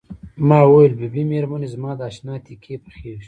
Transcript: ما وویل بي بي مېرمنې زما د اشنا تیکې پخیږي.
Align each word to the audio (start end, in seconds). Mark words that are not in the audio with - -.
ما 0.47 0.59
وویل 0.65 0.93
بي 0.99 1.07
بي 1.13 1.23
مېرمنې 1.31 1.67
زما 1.73 1.91
د 1.97 2.01
اشنا 2.09 2.35
تیکې 2.45 2.75
پخیږي. 2.83 3.15